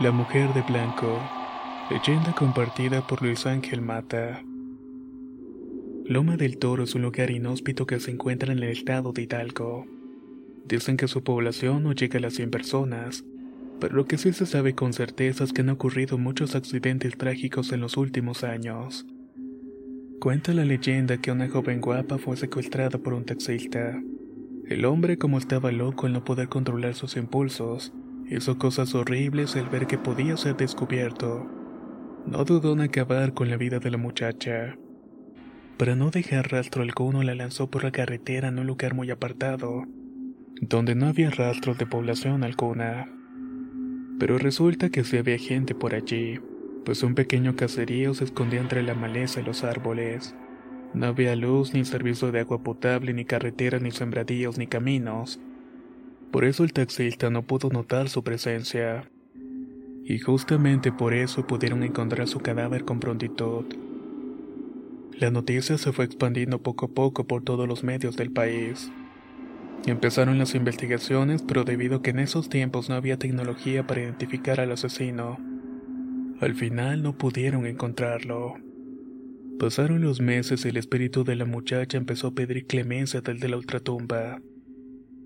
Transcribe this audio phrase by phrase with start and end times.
[0.00, 1.18] La mujer de blanco.
[1.90, 4.44] Leyenda compartida por Luis Ángel Mata.
[6.04, 9.86] Loma del Toro es un lugar inhóspito que se encuentra en el estado de Hidalgo.
[10.66, 13.24] Dicen que su población no llega a las 100 personas,
[13.80, 17.72] pero lo que sí se sabe con certeza es que han ocurrido muchos accidentes trágicos
[17.72, 19.04] en los últimos años.
[20.20, 24.00] Cuenta la leyenda que una joven guapa fue secuestrada por un taxista.
[24.64, 27.92] El hombre, como estaba loco al no poder controlar sus impulsos,
[28.30, 31.46] Hizo cosas horribles al ver que podía ser descubierto.
[32.26, 34.76] No dudó en acabar con la vida de la muchacha.
[35.78, 39.84] Para no dejar rastro alguno la lanzó por la carretera en un lugar muy apartado,
[40.60, 43.06] donde no había rastro de población alguna.
[44.18, 46.38] Pero resulta que sí había gente por allí,
[46.84, 50.34] pues un pequeño caserío se escondía entre la maleza y los árboles.
[50.92, 55.40] No había luz, ni servicio de agua potable, ni carreteras, ni sembradíos, ni caminos.
[56.30, 59.10] Por eso el taxista no pudo notar su presencia.
[60.04, 63.64] Y justamente por eso pudieron encontrar su cadáver con prontitud.
[65.18, 68.90] La noticia se fue expandiendo poco a poco por todos los medios del país.
[69.86, 74.60] Empezaron las investigaciones, pero debido a que en esos tiempos no había tecnología para identificar
[74.60, 75.38] al asesino,
[76.40, 78.54] al final no pudieron encontrarlo.
[79.58, 83.56] Pasaron los meses y el espíritu de la muchacha empezó a pedir clemencia desde la
[83.56, 84.40] ultratumba.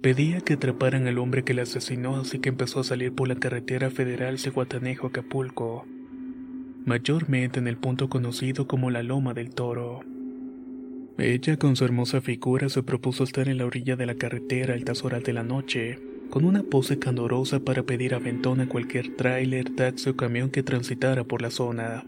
[0.00, 3.34] Pedía que atraparan al hombre que la asesinó, así que empezó a salir por la
[3.34, 5.86] carretera federal Cihuatanejo-Acapulco,
[6.84, 10.02] mayormente en el punto conocido como la Loma del Toro.
[11.18, 14.76] Ella, con su hermosa figura, se propuso estar en la orilla de la carretera a
[14.76, 15.98] altas horas de la noche,
[16.30, 21.24] con una pose candorosa para pedir aventón a cualquier tráiler, taxi o camión que transitara
[21.24, 22.04] por la zona.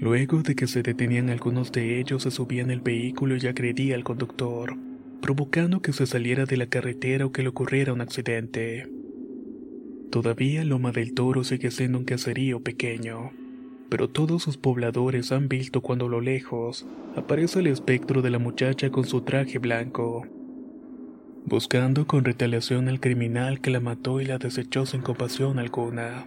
[0.00, 3.94] Luego de que se detenían algunos de ellos, se subía en el vehículo y agredía
[3.94, 4.76] al conductor
[5.24, 8.86] provocando que se saliera de la carretera o que le ocurriera un accidente.
[10.10, 13.32] Todavía Loma del Toro sigue siendo un caserío pequeño,
[13.88, 16.86] pero todos sus pobladores han visto cuando a lo lejos
[17.16, 20.26] aparece el espectro de la muchacha con su traje blanco,
[21.46, 26.26] buscando con retaliación al criminal que la mató y la desechó sin compasión alguna.